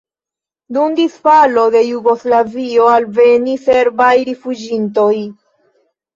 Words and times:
Dum 0.77 0.95
disfalo 0.99 1.65
de 1.75 1.81
Jugoslavio 1.89 2.89
alvenis 2.95 3.63
serbaj 3.69 4.09
rifuĝintoj. 4.33 5.13